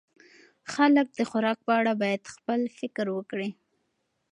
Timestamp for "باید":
2.01-2.31